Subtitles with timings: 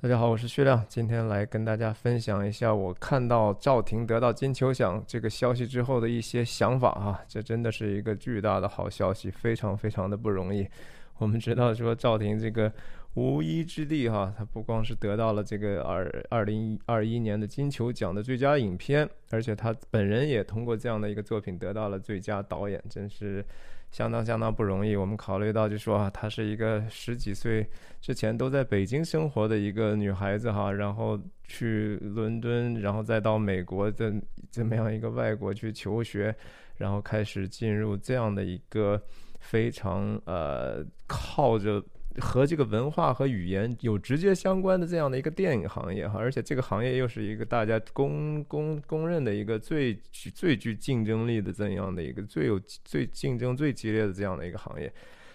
[0.00, 10.64] 大家好，我是徐亮，今天来跟大家分享一下我看到赵婷得到金球奖这个消息之后的一些想法啊，这真的是一个巨大的好消息，非常非常的不容易。
[11.18, 12.72] 我们知道说赵婷这个
[13.14, 23.44] 无依之地哈，她不光是得到了这个二二零二一年的金球奖的最佳影片，而且她本人也通过这样的一个作品得到了最佳导演，真是。
[23.90, 24.94] 相当相当不容易。
[24.94, 27.66] 我们考虑到，就说啊，她是一个十几岁
[28.00, 34.12] 之前都在北京生活的一个女孩子哈，然后去伦敦，然后再到美国的
[34.50, 36.34] 这么样一个外国去求学，
[36.76, 39.00] 然后开始进入这样的一个
[39.40, 41.82] 非常呃靠着。
[42.20, 54.92] 和这个文化和语言有直接相关的这样的一个电影行业哈，而且这个行业又是一个大家公公公认的一个最具最具竞争力的这样的一个最有最竞争最激烈的这样的一个行业，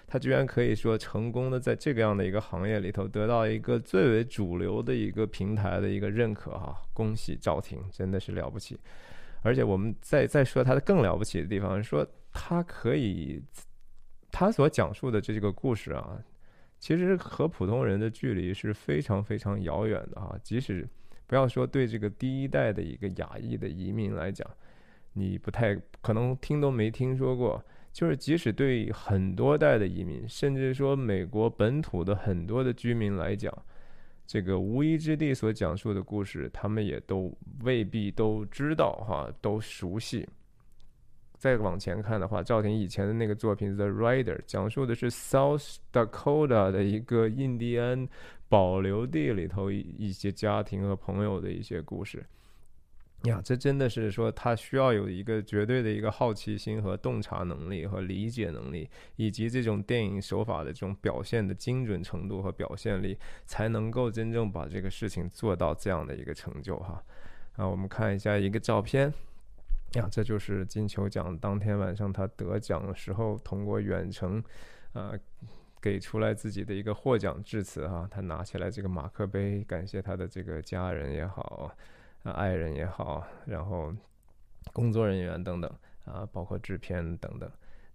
[0.08, 8.78] 他居然可以说成功的在这个样的一个行业里头得到一个最为主流的一个平台的一个认可哈，恭喜赵婷，真的是了不起。
[9.42, 13.42] 而且我们再再说他的更了不起的地方，说他可以
[14.32, 16.20] 他所讲述的这个故事啊。
[16.84, 20.86] 其实和普通人的距离是非常非常遥远的哈，即使
[21.26, 24.46] 不要说对这个第一代的一个亚裔的移民来讲，
[25.14, 33.50] 你不太可能听都没听说过，就是即使对很多代的移民，甚至说美国本土的很多的居民来讲，
[34.28, 40.28] 这个无依之地所讲述的故事，他们也都未必都知道哈，都熟悉。
[41.44, 48.08] 再往前看的话，赵婷以前的那个作品《The Rider》讲述的是 South Dakota 的一个印第安
[48.48, 52.26] 保留地里头一些家庭和朋友的一些故事。
[53.24, 67.04] 呀，这真的是说他需要有一个绝对的一个好奇心和洞察能力和理解能力，以及这种电影手法的这种表现的精准程度和表现力，才能够真正把这个事情做到这样的一个成就哈。
[67.58, 69.14] 啊，我们看一下一个照片。
[69.94, 74.44] 呀，这就是金球奖当天晚上他得奖的时候，通过远程，
[74.94, 75.14] 呃，
[75.80, 78.08] 给出来自己的一个获奖致辞哈。
[78.10, 81.72] 他拿起来这个马克杯，感谢他的这个家人也好，
[82.24, 83.94] 啊，爱人也好，然后
[84.72, 85.72] 工作人员等等
[86.06, 87.48] 啊，包括制片等等。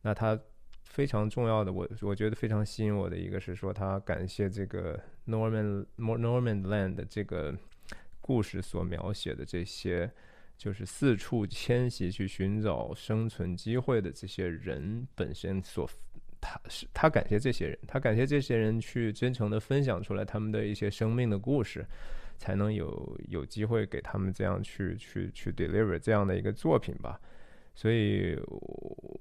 [0.03, 0.39] 那他
[0.85, 7.53] 非常重要的，我我觉得非常吸引我的一个是说，他感谢这个 Norman Norman Land 这个
[8.21, 10.13] 故事所描写的这些。
[10.59, 15.89] 就是四处迁徙去寻找生存机会的这些人本身所，
[16.41, 21.87] 他是他感谢这些人，他感谢这些人去真诚的分享出来他们的一些生命的故事，
[22.37, 27.21] 才能有有机会给他们这样去去去 deliver 这样的一个作品吧。
[27.73, 28.37] 所以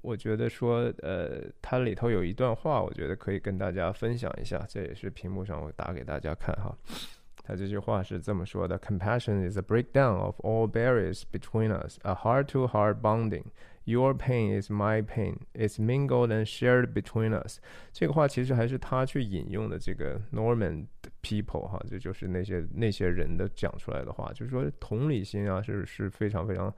[0.02, 6.76] 我觉得说，呃，它里头有一段话，我觉得可以跟大家分享一下，这也是屏幕上我打给大家看哈。
[7.48, 13.44] 他这句话是这么说的：“Compassion is a breakdown of all barriers between us, a heart-to-heart bonding.
[13.84, 15.46] Your pain is my pain.
[15.54, 17.56] It's mingled and shared between us.”
[17.90, 20.88] 这个话其实还是他去引用的这个 Norman
[21.22, 26.70] people 哈，这就是那些那些人的讲出来的话，就是说同理心啊是是非常非常。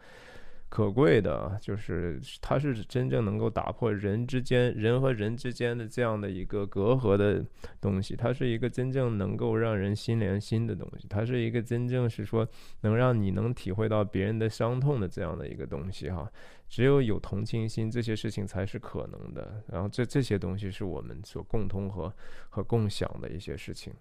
[0.71, 7.45] 可贵的就是，它是真正能够打破人之间、人和人之间的这样的一个隔阂的
[7.81, 8.15] 东西。
[8.15, 11.09] 它是一个真正能够让人心连心的东西。
[11.09, 12.49] 它是一个真正是说
[12.83, 16.31] 能让你能体会到别人的伤痛的这样的一个东西哈。
[16.69, 19.61] 只有有同情心，这些事情才是可能的。
[19.67, 22.15] 然后这这些东西是我们所共同和
[22.49, 23.93] 和共享的一些事情。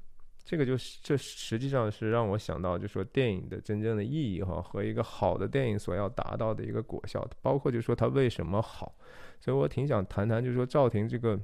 [0.49, 8.95] 这个就是这实际上是让我想到，就说电影的真正的意义哈，和一个好的电影所要达到的一个果效，包括就说它为什么好，
[9.39, 11.39] 所以我挺想谈谈，就说赵婷这个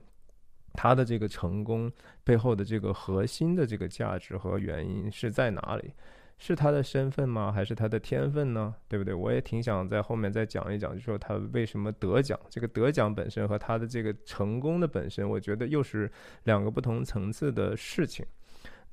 [0.74, 1.92] 他的这个成功
[2.24, 5.94] 背后的这个核心的这个价值和原因是在哪里？
[6.40, 7.52] 是他的身份吗？
[7.52, 8.74] 还是他的天分呢？
[8.88, 9.14] 对不对？
[9.14, 16.12] 我也挺想在后面再讲一讲，就说他为什么得奖，这个得奖本身和他的这个成功的本身，我觉得又是
[16.46, 18.26] 两个不同层次的事情。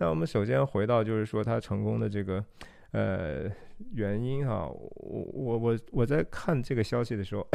[0.03, 2.45] 那我们首先回到，就是说他成功的这个，
[2.91, 3.49] 呃，
[3.95, 4.67] 原因哈。
[4.67, 7.47] 我我我我在看这个消息的时候，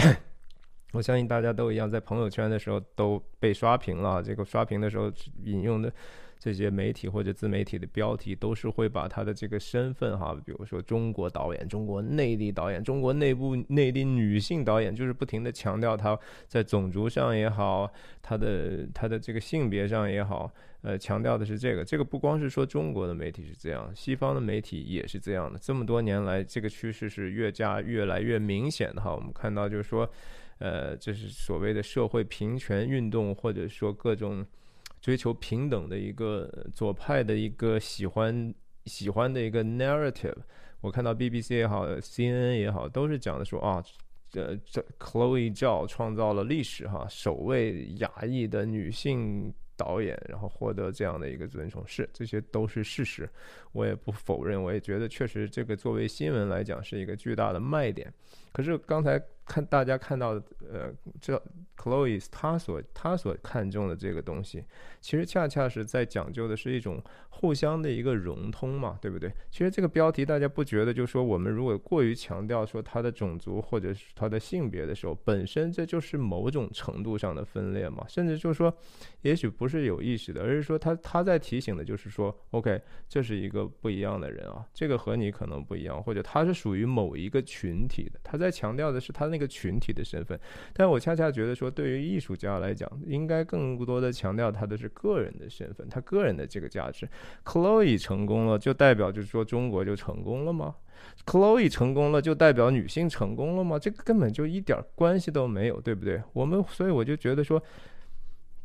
[0.93, 4.23] 我相信大家都一样，在朋友圈的时候都被刷屏了。
[4.23, 5.11] 这个刷屏的时候
[5.43, 5.91] 引用的。
[6.39, 16.17] 这些媒体或者自媒体的标题都是会把他的这个身份哈，比如说中国导演、中国内地导演、中国内部内地女性导演，就是不停的强调他
[16.47, 17.91] 在种族上也好，
[18.21, 20.51] 他的他的这个性别上也好，
[20.81, 21.83] 呃，强调的是这个。
[21.83, 25.57] 这个不光是说中国的媒体是这样，西方的媒体也是这样的。
[25.57, 29.13] 这么多年来，这个趋势是越加越来越明显的哈。
[29.13, 30.07] 我们看到就是说，
[30.59, 34.45] 呃，这是所谓的社会平权运动，或者说各种。
[35.07, 38.53] 追求平等的一个左派的一个喜欢
[38.87, 40.35] 喜欢的一个 narrative。
[40.81, 43.81] 我看到 BBC 也好，CNN 也好，都是讲的说啊，
[44.29, 53.29] 这这 Chloe Zhao 创造了历史哈，首位亚裔的女性导演，然后获得这样的一个尊崇，是这些都是事实，
[53.71, 58.13] 我也不否认，我也觉得确实这个作为新闻来讲是一个巨大的卖点。
[58.51, 61.41] 可是刚才看大家看到的，呃，这
[61.77, 64.63] Chloe 他所他所看重的这个东西，
[65.01, 69.31] 其实恰恰是在讲究的是一种互相的一个融通嘛，对不对？
[69.51, 78.75] 其实这个标题大家不觉得，就是说我们如果过于强调说他的种族或者是他的性别的时候，本身这就是某种程度上的分裂嘛，甚至就是说，
[79.21, 88.37] 也许不是有意识的，而是说他他在提醒的就是说，OK，这是一个不一样的人啊，这个和你可能不一样，或者他是属于某一个群体的，他。
[88.37, 90.37] 在强调的是他那一个群体的身份，
[90.73, 97.07] 但我恰恰觉得说，对于艺术家来讲，应该更多的强调他的是个人的身份，他个人的这个价值。
[97.45, 100.75] Chloe 成功了，就代表就是说中国就成功了吗
[101.25, 103.79] ？Chloe 成功了，就代表女性成功了吗？
[103.79, 106.21] 这个根本就一点关系都没有，对不对？
[106.33, 107.61] 我们所以我就觉得说。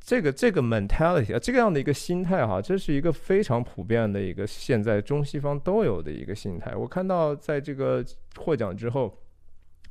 [0.05, 6.75] 这个这个 mentality 啊，这个样的一个心态哈，这是一个非常普遍的一个现在中西方都有的一个心态。
[6.75, 8.05] 我看到在这个
[8.37, 9.17] 获奖之后。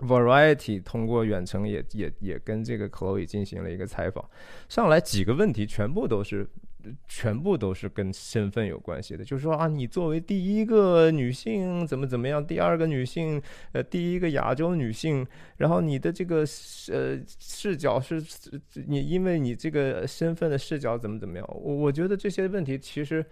[0.02, 4.28] Variety 通过远程也也也跟这个 Chloe 进行了一个采访，
[4.68, 6.50] 上来几个问题全部都是
[7.08, 13.42] 全部都是跟身份有关系的，就是说啊，你作为第一个女性怎么怎么样，第二个女性，
[13.74, 15.26] 呃，第一个亚洲女性，
[15.58, 16.46] 然后你的这个
[16.92, 18.22] 呃视角是，
[18.88, 23.26] 你因为你这个身份的视角怎么怎么样，我我觉得这些问题其实。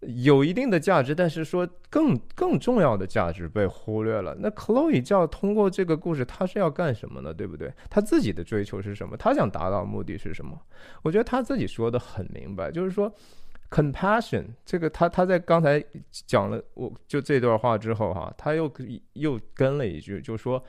[0.00, 4.36] 有一定的价值，但是说更更重要的价值被忽略了。
[4.38, 7.32] 那 Chloe 要通过这个故事，他是要干什么呢？
[7.32, 7.72] 对不对？
[7.88, 9.16] 他自己的追求是什么？
[9.16, 10.60] 他想达到目的是什么？
[11.02, 13.12] 我觉得他自己说的很明白，就是说
[13.70, 18.70] compassion 这个，他他在刚才讲了我就这段话之后哈，他又
[19.14, 20.62] 又跟了一句，就说。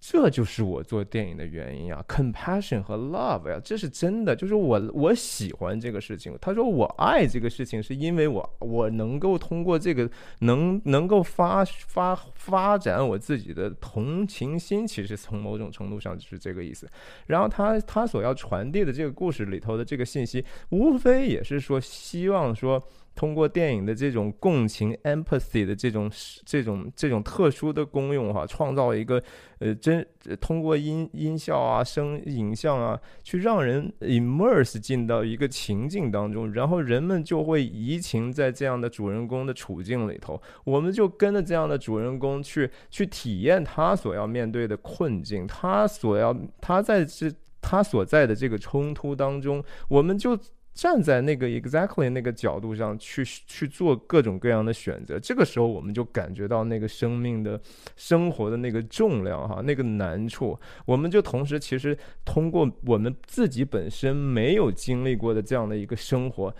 [0.00, 6.36] 这就是我做电影的原因啊，compassion 和 love 呀，这是真的，就是我我喜欢这个事情。
[6.42, 10.10] 他说我爱这个事情，是因为我我能够通过这个
[10.40, 16.86] 能能够发发发展我自己的同情心，其实从某种程度上就是这个意思。
[17.28, 22.82] 然后他他所要传递的这个故事里头的这个信息，无非也是说希望说。
[23.14, 26.10] 通过电影的这种共情 （empathy） 的这种
[26.44, 29.22] 这种这种特殊的功用，哈，创造一个
[29.60, 30.04] 呃真
[30.40, 50.36] 通过音音效啊、声影像啊，去让人 immerse 进到一个情境当中，然后人们就会移情在这样的主人公的处境里头，我们就跟着这样的主人公去去体验他所要面对的困境，他所要他在这他所在的这个冲突当中，我们就。
[50.74, 57.60] 站在那个 exactly 那个角度上去去做各种各样的选择，这个时候我们就感觉到那个生命的
[57.96, 66.52] 生活的那个重量哈，那个难处，我们就同时其实通过我们自己本身没有经历过的这样的一个生活，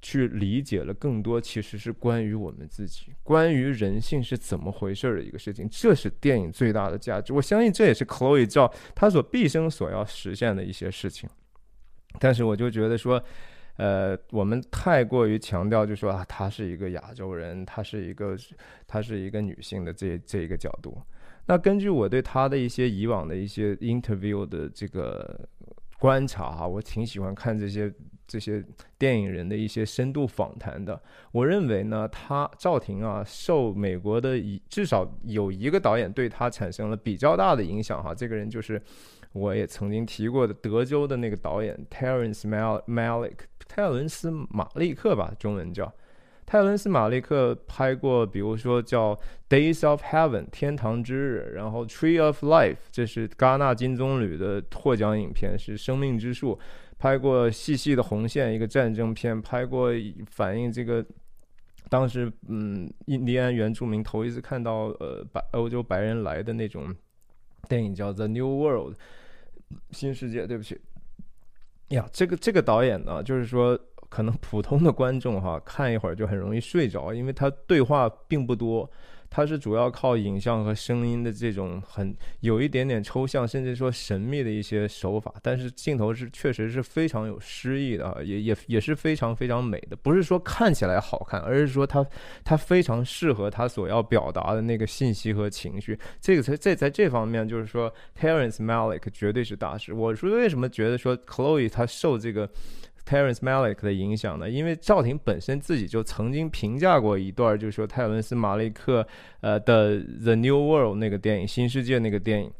[0.00, 7.34] 去理解了更多其实是关于我们自己，关于人性是怎么回事的一个事情，这是电影最大的价值。
[7.34, 11.28] 我相信这也是 Chloe 照他所毕生所要实现的一些事情。
[12.18, 13.22] 但是我就觉得说，
[13.76, 18.36] 呃，我们太过于强调，就说啊，她是一个亚洲人，她是一个，
[18.86, 20.96] 她是一个女性的这这一个角度。
[21.46, 25.46] 那根据我对她的一些以往的一些 interview 的这个
[25.98, 27.92] 观察哈，我挺喜欢看这些
[28.26, 28.64] 这些
[28.98, 30.98] 电影人的一些深度访谈的。
[31.32, 38.80] 我认为呢，她赵婷啊，受美国的至少有一个导演对她产生了比较大的影响哈，这个人就是。
[39.36, 43.36] 我也曾经提过的德州的那个导演 Terrence Malick，
[43.68, 45.92] 泰伦斯·马利克吧，中文叫
[46.46, 49.14] 泰伦斯·马利克，拍过比如说叫
[49.50, 56.58] 《Days of Heaven》天堂之日，然后《Tree of Life》这是戛纳金棕榈的获奖影片，是生命之树，
[56.98, 59.90] 拍过《细细的红线》一个战争片，拍过
[60.30, 61.04] 反映这个
[61.90, 66.94] 当时嗯印第安原住民头一次看到呃白欧洲白人来的那种
[67.68, 68.94] 电影叫《The New World》。
[69.90, 70.80] 新世界，对不起
[71.88, 78.90] 呀，这个这个导演呢，就是说，可能普通的观众哈，看一会儿就很容易睡着，因为他对话并不多。
[79.28, 89.96] 它是主要靠影像和声音的这种很有一点点抽象，甚至说神秘的一些手法，但是镜头是确实是非常有诗意的啊，也也也是非常非常美的。
[89.96, 92.06] 不是说看起来好看，而是说它
[92.44, 95.98] 它非常适合他所要表达的那个信息和情绪。
[96.20, 99.92] 这个在在在这方面，就是说 Terence Malick 绝对是大师。
[99.92, 102.48] 我说为什么觉得说 Chloe 他受这个。
[103.08, 104.50] Terence Malik 的影响呢？
[104.50, 109.06] 因为赵婷本身自己就曾经评价过一段，就是说泰伦斯·马利克
[109.40, 112.50] 呃的《The New World》那个电影《新世界》那个电影。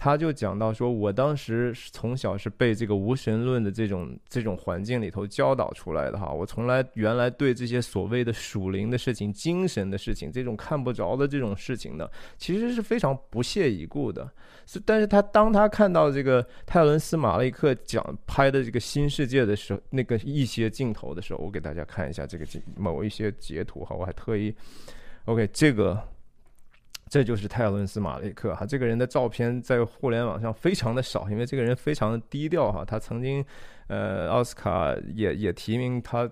[0.00, 14.30] 他就讲到说，我当时从小是被这个无神论的这种这种环境里头教导出来的哈，我从来原来对这些所谓的属灵的事情、精神的事情、这种看不着的这种事情呢，其实是非常不屑一顾的。
[14.66, 24.54] 是，但是他当他看到这个泰伦斯·马利克讲拍的这个新世界的时候，那个一些镜头的时候，我给大家看一下这个某一些截图哈，我还特意
[25.24, 26.00] ，OK 这个。
[27.10, 32.84] 这就是泰伦斯·马利克哈，这个人的照片在互联网上非常的少，因为这个人非常的低调哈。
[32.84, 33.44] 他曾经，
[33.86, 36.30] 呃，奥斯卡也也提名他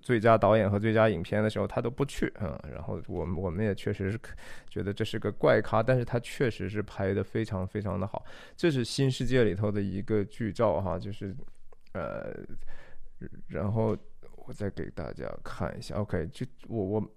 [0.00, 2.58] 最佳导演和最佳影片的时候，他都不去啊。
[2.72, 4.18] 然后我们我们也确实是
[4.68, 8.24] 觉得这是个怪咖，但是他确实是拍的非常非常的好。
[8.56, 11.36] 这是新世界里头的一个剧照哈，就是
[11.92, 12.34] 呃，
[13.48, 13.96] 然后
[14.46, 17.10] 我再给大家看一下，OK，就我我。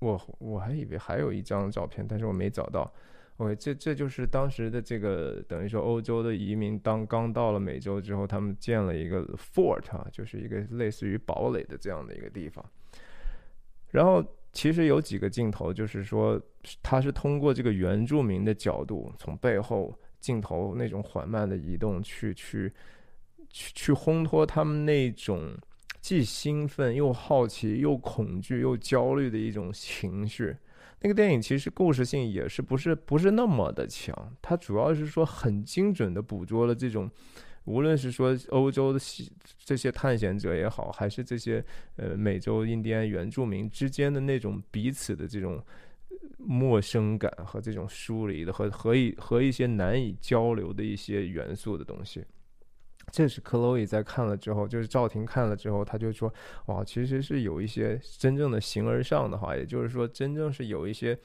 [0.00, 2.92] 我我还以为还有一张照片，但是我没找到。
[3.38, 12.64] OK，这这就是当时的这个等于说欧洲的移民，当刚到了美洲之后，他们建了一个 fort 啊，就是一个类似于堡垒的这样的一个地方。
[13.90, 16.40] 然后其实有几个镜头，就是说
[16.82, 22.72] 他是通过这个原住民的角度，从背后镜头那种缓慢的移动，去去
[23.50, 25.56] 去去烘托他们那种。
[26.08, 30.56] 既兴奋又好奇又恐惧又焦虑的一种情绪。
[31.02, 37.10] 那个电影其实故事性也是不是不是那么的强，它主要是说很精准的捕捉了这种，
[37.64, 38.98] 无论是说欧洲的
[39.66, 41.62] 这些探险者也好，还是这些
[41.96, 45.62] 呃美洲印第安原住民之间的那种彼此的这种
[46.38, 52.24] 陌生感和这种疏离的和和一和一些难以交流的一些元素的东西。
[53.10, 56.32] 这是克洛伊在看了之后，就是赵婷看了之后，他就说
[56.66, 61.18] ：“哇，其实是有一些真正的形而上的话，也就是说，真正是有一些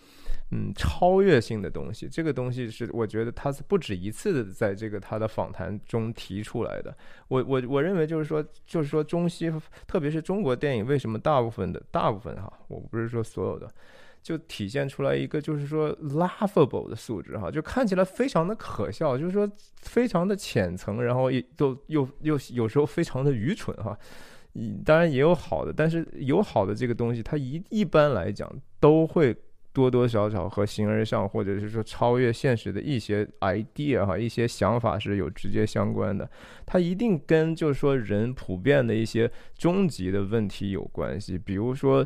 [0.51, 2.07] 嗯超越性的东西。
[2.07, 6.95] 这个东西是我觉得他是不止一次的在这个他的访谈中提出来的。
[7.27, 9.51] 我我我认为就是说，就是说中西，
[9.85, 13.69] 特别是中国电影，为什么大部分的大部分哈，我不是说所有的。”
[14.23, 19.47] 就体现出来一个，就是说 laughable 的素质哈，就看起来非常的可笑，就是说
[19.81, 23.95] 非常的浅层，然后也都又又有时候非常的愚蠢哈。
[24.85, 29.35] 当然也有好的，但是有好的这个东西，它一一般来讲都会。
[29.73, 36.29] 多多少少和形而上，或者是说超越现实的一些 idea 哈，一些想法是有直接相关的。
[36.65, 42.05] 它一定跟就是说人普遍的一些终极的问题有关系，比如说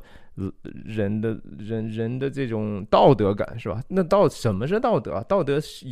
[0.85, 3.83] 人的人人的这种道德感是吧？
[3.89, 5.23] 那道什么是道德啊？
[5.27, 5.85] 道德是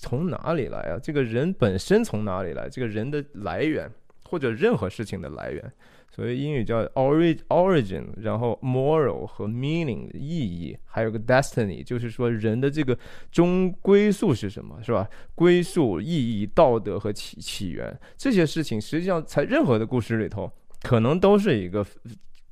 [0.00, 0.98] 从哪里来啊？
[1.00, 2.68] 这个人本身从哪里来？
[2.68, 3.88] 这个人的来源
[4.24, 5.72] 或者任何事情的来源？
[6.14, 12.96] 所以英语叫 origin 然后 moral 和 meaning 意义，还有个 destiny，就是说人的这个
[13.30, 15.08] 终归宿是什么，是吧？
[15.34, 20.52] 归宿、意义、道德和起起源这些事情，实际上在任何的故事里头，
[20.82, 21.84] 可能都是一个。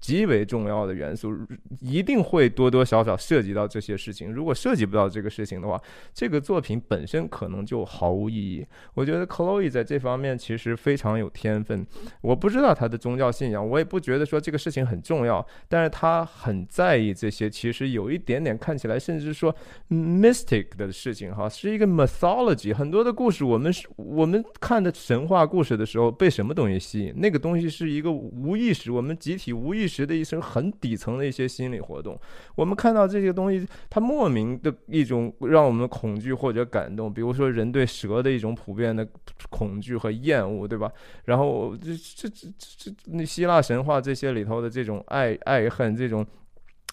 [0.00, 1.36] 极为重要的元素，
[1.80, 4.32] 一定会多多少少涉及到这些事情。
[4.32, 5.80] 如果涉及不到这个事情的话，
[6.14, 8.66] 这个作品本身可能就毫无意义。
[8.94, 11.86] 我觉得 Chloe 在这方面其实非常有天分。
[12.22, 17.50] 我不知道他的宗教信仰，我也不觉得说这个事情很重要，但是他很在意这些。
[17.50, 19.54] 其实有一点点看起来，甚至说
[19.90, 22.74] mystic 的事情，哈，是一个 mythology。
[22.74, 27.12] 很多的故事，我们是我们看的神话故事的时候，被什么东西吸引？
[27.16, 29.89] 那个东西是一个无意识，我们集体无意识。
[29.90, 32.16] 时的一些很底层的一些心理活动，
[32.54, 39.04] 我们看到这些东西，它莫名的一种让我们恐惧或者感动，比如说人对蛇的一种普遍的
[39.50, 40.92] 恐惧和厌恶，对吧？
[41.24, 46.24] 然后这这这这那希腊神话这些里头的这种爱爱恨这种。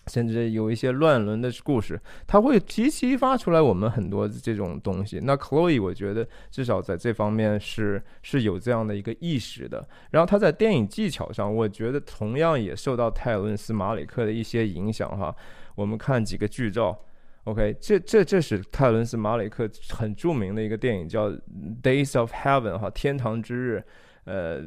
[0.07, 5.19] 甚至有一些乱伦的故事，它会激激发出来我们很多这种东西。
[5.23, 9.87] 那 Chloe 我觉得至少在这方面是是有这样的一个意识的。
[10.11, 15.35] 然后他在电影技巧上，我觉得同样也受到泰伦斯·马里克的一些影响哈。
[15.75, 16.97] 我们看几个剧照
[17.43, 21.29] ，OK，这这这是泰伦斯·马里克很著名的一个电影叫
[21.83, 23.83] 《Days of Heaven》哈，天堂之日。
[24.25, 24.61] 呃，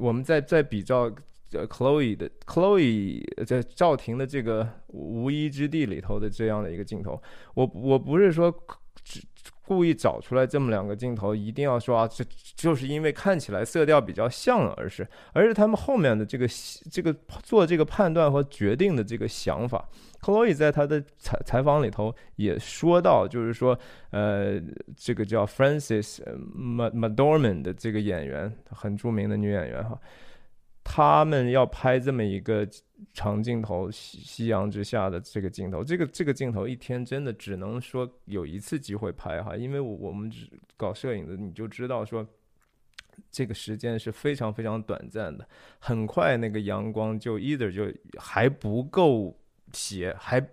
[0.00, 1.10] 我们在在比较。
[1.54, 7.20] 呃，Chloe 的 Chloe 在赵婷的这个无依之地里头的这样的一个镜头，
[7.54, 8.54] 我我不是说
[9.66, 12.22] 故意找出来这么两个镜头，一定要说啊，这
[12.54, 16.46] 就是因为看起来色调比较像，而是而是他们后面的这个
[16.90, 19.88] 这个做这个判断和决定的这个想法。
[20.20, 23.78] Chloe 在他的采采访里头也说到，就是说，
[24.10, 24.60] 呃，
[24.96, 26.18] 这个叫 Frances
[26.58, 29.98] McDormand 的这个演员，很著名的女演员哈。
[30.84, 32.68] 他们要拍这么一个
[33.14, 40.30] 长镜头，夕夕阳之下的这个镜头，这个这个镜头一天真的只能说有一次机会拍哈，因为我我们
[40.76, 42.24] 搞摄影的你就知道说，
[43.30, 45.48] 这个时间是非常非常短暂的，
[45.78, 49.36] 很快那个阳光就 either 就还不够
[49.72, 50.46] 斜，还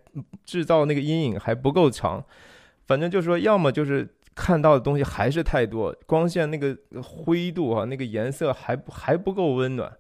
[0.46, 2.24] 制造那个阴影还不够长，
[2.88, 9.92] 反正就是说要么就是看到的东西还是太多，光线那个灰度啊，那个颜色还不还不够温暖。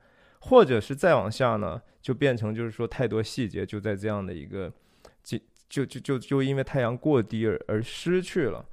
[0.41, 4.71] 或者是再往下呢，就变成就是说太多细节就在这样的一个，
[5.23, 5.37] 就
[5.69, 8.65] 就就就就因为太阳过低而而失去了。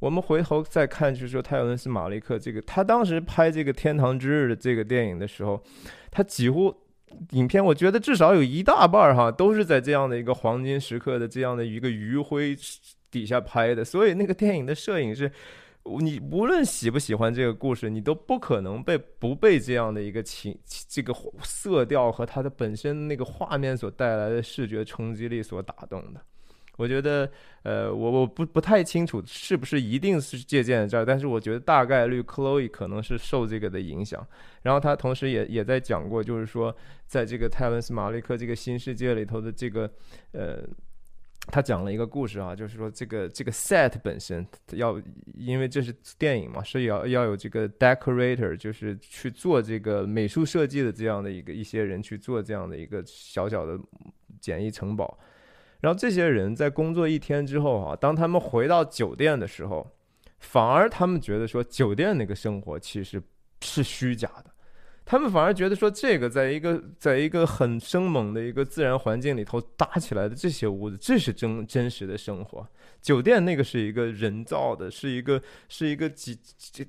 [0.00, 5.62] 我们回头再看，就是说泰伦斯·马利克这个，他当时拍这个《天堂之日》的这个电影的时候，
[6.10, 6.74] 他几乎
[7.30, 12.54] 影片我觉得至少有一大半儿哈都是在这样的一个黄金时刻的这样的一个余晖
[13.10, 15.30] 底下拍的，所以那个电影的摄影是。
[16.00, 26.20] 你无论喜不喜欢这个故事，你都不可能被不被这样的一个情这个色调和它的本身那个画面所带来的视觉冲击力所打动的。
[26.76, 27.30] 我觉得，
[27.62, 34.26] 呃，我我不不太清楚是不是一定是借鉴这儿，但是我觉得大概率 Chloe 可能是受这个的影响。
[34.62, 36.74] 然后他同时也也在讲过，就是说，
[37.06, 39.88] 在这个泰伦斯·马利克这个新世界里头的这个，
[40.32, 40.64] 呃。
[41.48, 45.00] 他讲了一个故事啊，就是说这个这个 set 本身要，
[45.34, 53.78] 因为这是电影嘛，所以要要有这个 decorator，就是去做这个美术设计的这样的一个一些人去做这样的一个小小的
[54.40, 55.18] 简易城堡。
[55.80, 59.86] 然后这些人在工作一天之后啊，当他们回到酒店的时候，
[60.40, 63.22] 反而他们觉得说酒店那个生活其实
[63.60, 64.53] 是虚假的。
[65.06, 72.66] 他们反而觉得说，这个在一个在一个很生猛的一个自然环境里头搭起来的这些屋子，这是真真实的生活。
[73.02, 76.82] 酒店那个是一个人造的，是一个是一个几这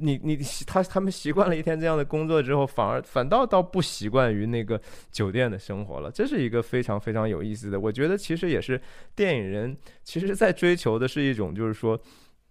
[0.00, 4.78] 你你他他们习惯了一天这样的工作之后，反而反倒倒不习惯于那个
[5.10, 6.10] 酒店的生活了。
[6.10, 7.80] 这是一个非常非常有意思的。
[7.80, 8.78] 我觉得其实也是
[9.14, 11.98] 电影人其实在追求的是一种就是说。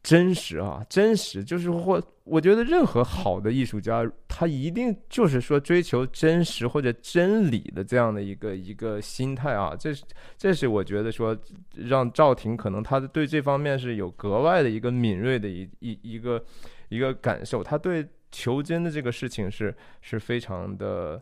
[0.05, 9.75] 真实啊，真实就是或我觉得任何好的艺术家，他一定就是说追求真实或者真理的这样的一个一个心态啊。
[9.75, 10.03] 这是
[10.37, 11.35] 这是我觉得说
[11.73, 16.45] 让赵婷可能他对这方面是有格外的一个敏锐的一一一个
[16.89, 21.19] 一个感受，他对求真的这个事情是是非常的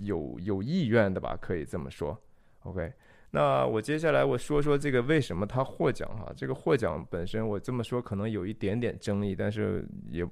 [0.00, 2.18] 有有意愿的吧，可以这么说。
[2.62, 2.90] OK。
[3.36, 6.32] 那我接下来我说说这个为什么他获奖哈？
[6.34, 10.26] 这个获奖本身我这么说可能有一点点争议，但是也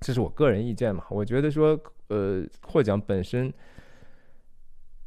[0.00, 1.04] 这是我个人意见嘛。
[1.10, 3.52] 我觉得说呃获奖本身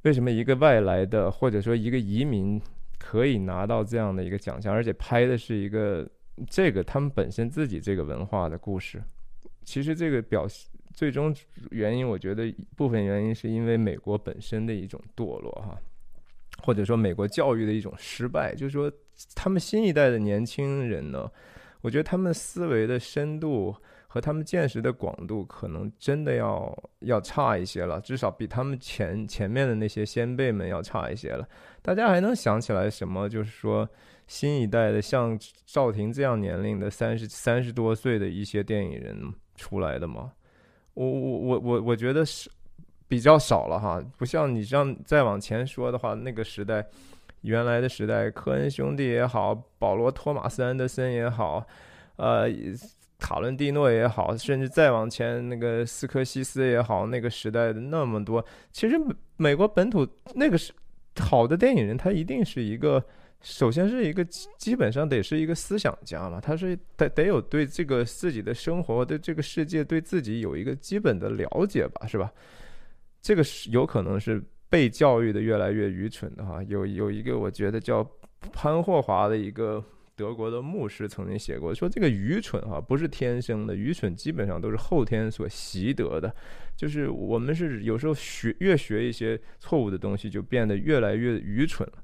[0.03, 2.61] 为什么一个外来的或者说一个移民
[2.99, 6.07] 可以拿到这样的一个奖项，而且拍的是一个
[6.47, 9.01] 这个他们本身自己这个文化的故事。
[9.63, 10.45] 其实这个表
[10.93, 11.35] 最终
[11.71, 15.75] 原因，我觉得部分原因是因为美国本身的一种堕落哈。
[16.69, 18.91] 或者说美国教育的一种失败，就是说
[19.33, 21.27] 他们新一代的年轻人呢，
[21.81, 23.75] 我觉得他们思维的深度
[24.07, 31.47] 和他们见识的广度，可能真的要要差一些了，至少比他们前前面的那些先辈们要差一些了。
[31.81, 33.27] 大家还能想起来什么？
[33.27, 33.89] 就是说
[34.27, 40.33] 新一代的像赵婷这样年龄的三十三十多岁的一些电影人出来的吗？
[40.93, 42.47] 我我我我我觉得是。
[43.09, 46.85] 比较少了哈，不像你这样再往前说的话，那个时代，
[47.41, 51.65] 原来的时代，科恩兄弟也好，保罗·托马斯·安德森也好，
[52.17, 52.47] 呃，
[53.17, 58.95] 塔伦蒂诺也好，甚至再往前那个斯科西斯也好，那个时代的那么多，其实
[59.37, 60.71] 美国本土那个是
[61.19, 63.03] 好的电影人，他一定是一个，
[63.41, 72.31] 首先是一个基本上得是一个思想家嘛，他是得得有对这个自己的生活、对这个世界、对自己有一个基本的了解吧，是吧？
[73.21, 76.61] 这个是有可能是被教育的越来越愚蠢的哈。
[76.63, 78.07] 有有一个我觉得叫
[78.53, 79.83] 潘霍华的一个
[80.15, 86.33] 德国的牧师曾经写过，说这个愚蠢哈不是天生的，愚蠢基本上都是后天所习得的。
[86.75, 92.03] 就是我们是有时候学越学一些错误的东西，就变得越来越愚蠢了。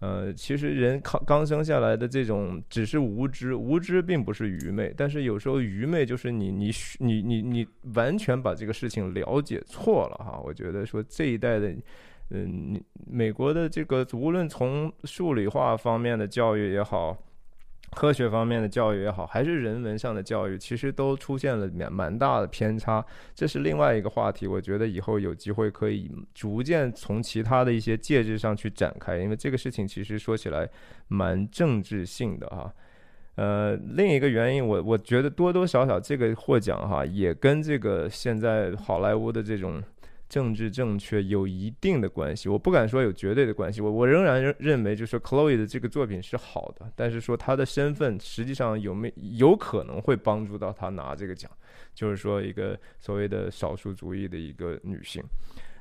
[0.00, 4.92] 呃，其实人刚刚生下来的这种只是无知，无知并不是愚昧。
[4.96, 10.40] 但是有时候愚昧就是你你你你你完全把这个事情了解错了哈。
[10.42, 11.70] 我觉得说这一代的，
[12.30, 17.16] 嗯，你美国的这个无论从数理化方面的教育也好。
[17.96, 23.04] 科学方面的教育也好，还是人文上的教育，其实都出现了蛮蛮大的偏差。
[23.34, 30.68] 这是另外一个话题，我觉得以后有机会可以逐渐从其他的一些介质上去展开，因为这个事情其实说起来
[31.08, 32.72] 蛮政治性的哈。
[33.36, 39.82] 呃，另一个原因，我我觉得多多少少这个获奖哈，也跟这个现在好莱坞的这种
[40.30, 42.48] 政治正确有一定的关系。
[42.48, 51.50] 我不敢说有绝对的关系，我我仍然认认为，就是 Chloe 的这个作品是好的，但是说她的身份实际上有没有可能会帮助到她拿这个奖，
[51.92, 55.22] 就是说一个所谓的少数族裔的一个女性。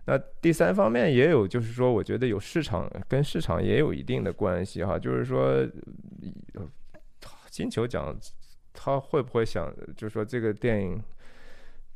[0.05, 5.63] 那第三方面也有，就是说，我觉得有市场跟市场也有一定的关系哈，就是说，
[7.51, 8.17] 金球奖
[8.73, 10.99] 他会不会想，就是说这个电影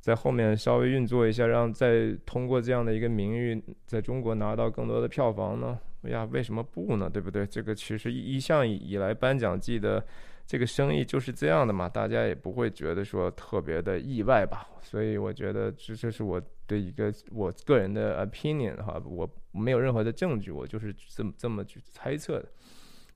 [0.04, 5.80] 在后面稍微运作一下，让再通过这样的一个名誉，在中国拿到更多的票房呢？
[6.02, 7.10] 哎呀，为什么不呢？
[7.10, 7.48] 对不对？
[7.48, 10.06] 这个其实一向以来颁奖季的。
[10.46, 14.68] 这个生意就是这样的嘛，大家也不会觉得说特别的意外吧。
[14.82, 22.50] 所以我觉得这这是我的一个我个人的 opinion 哈，我没有任何的证据，我就是这么这么去猜测的。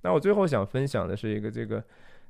[0.04, 1.84] 那我最后想分享的是一个这个。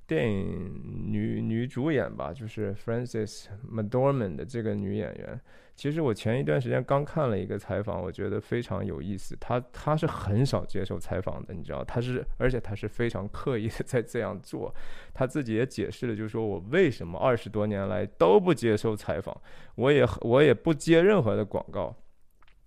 [0.07, 0.71] 电影
[1.11, 5.39] 女女主演吧，就是 Frances McDormand 的这个女演员。
[5.75, 9.37] 其实我前一段时间刚看了一个采访，我觉得非常有意思。
[9.39, 14.73] 她她是很少接受采访的，你知道，她是而且她是非常刻意的在这样做。
[15.13, 19.39] 她自己也解释了，就是说我为什么二十多年来都不接受采访，
[19.75, 21.93] 我也我也不接任何的广告。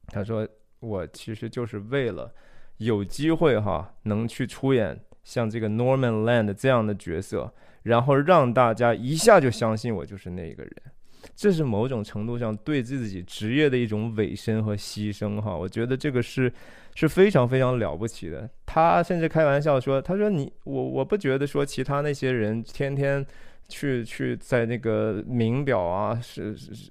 [0.07, 0.47] 她说
[0.79, 2.33] 我其实就是为了
[2.77, 5.01] 有机会哈，能去出演。
[5.25, 7.53] 像这个 Norman Land 这样的角色，
[7.83, 10.73] 然后让大家一下就相信我就是那个人，
[11.35, 15.57] 这是某种程度上对自己职业的一种委身和牺牲哈。
[15.57, 16.53] 我觉得这个是
[16.95, 18.49] 是非常非常了不起的。
[18.67, 23.25] 他甚至开玩笑说：“他说你我我不觉得说其他那些人天天。”
[23.71, 26.43] 去去在那个名表啊、手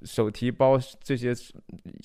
[0.04, 1.34] 手提包这些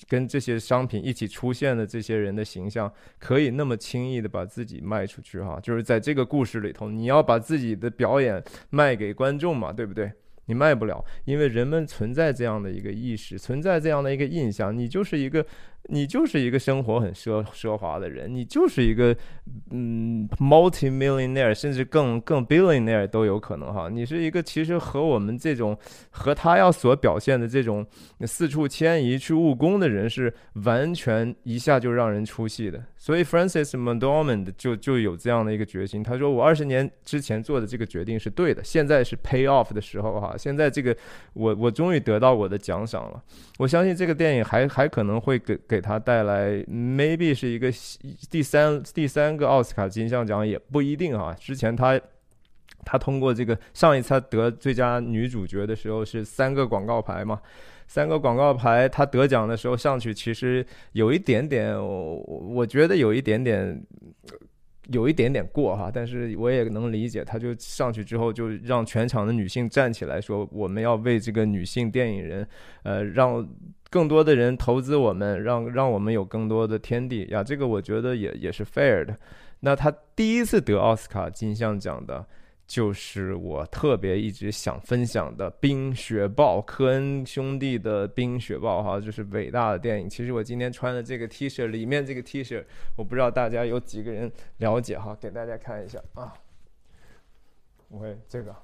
[0.07, 5.59] 跟这些商品一起出现的这些人的形象，可以那么轻易的把自己卖出去哈？
[5.63, 10.11] 就是在这个故事里头，你要把自己的表演卖给观众嘛，对不对？
[10.47, 15.43] 你卖不了，因为人们存在这样的一个意识，存在这样的一个印象，你就是一个。
[15.87, 19.15] 你就是一个生活很奢奢华的人，你就是一个
[19.71, 23.87] 嗯，multi-millionaire，甚至更更 billionaire 都有可能哈。
[23.89, 25.77] 你是一个其实和我们这种
[26.09, 27.85] 和他要所表现的这种
[28.21, 30.33] 四处迁移去务工的人是
[30.65, 32.83] 完全一下就让人出戏的。
[33.05, 40.35] 所以 Francis McDormand 就就有这样的一个决心，他说我二十年之前做的这个决定是对的，现在是 pay off 的时候哈。
[40.35, 40.97] 现在这个
[41.33, 43.23] 我我终于得到我的奖赏了。
[43.59, 45.79] 我相信这个电影还还可能会给给。
[45.79, 47.71] 他带来 maybe 是一个
[48.31, 51.31] 第三第三个奥斯卡金像奖也不一定哈。
[51.39, 52.01] 之前他
[52.83, 57.39] 他通过这个上一次他得最佳女主角的时候是三个广告牌嘛，
[57.87, 63.83] 三个广告牌他得奖的时候上去其实有一点点，我我觉得有一点点。
[64.89, 72.47] 有一点点过哈，但是我也能理解，他就上去之后就让全场的女性站起来说：“我们要为这个女性电影人，
[72.83, 73.43] 呃，让
[73.89, 79.17] 更多的人投资我们，让让我们有更多的天地呀。”这个我觉得也也是 fair 的。
[79.61, 82.23] 那他第一次得奥斯卡金像奖的。
[82.67, 90.09] 就是我特别一直想分享的《冰雪暴》，科恩兄弟的《冰雪暴》哈，就是伟大的电影。
[90.09, 92.63] 其实我今天穿的这个 T 恤，里面这个 T 恤，
[92.97, 96.33] 我不知道大家有几个人了解哈，给大家看一下啊。
[97.87, 98.55] 我会这个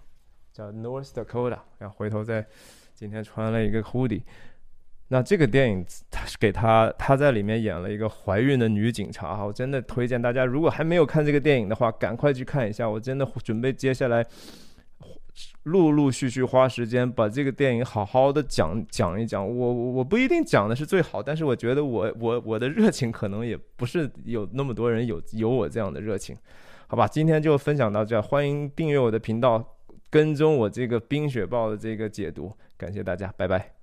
[0.51, 2.45] 叫 North Dakota，然后回头再
[2.95, 4.23] 今天穿了一个 hoodie。
[5.13, 12.89] 那这个电影，他是给他，他在里面演了一个怀孕的女警察哈，我真的推荐大家，如果还没有看这个电影的话，赶快去看一下。
[12.89, 14.25] 我真的准备接下来
[15.63, 19.45] 陆陆续续花时间把这个电影好好的讲讲一讲。
[19.45, 26.33] 我我不一定讲的是最好，但是我觉得我我我的热情可能也不是有那么多人有有我这样的热情，
[26.87, 27.05] 好吧？
[27.05, 29.61] 今天就分享到这，欢迎订阅我的频道，
[30.09, 33.80] 跟踪我这个冰雪暴的这个解读，感谢大家，拜拜。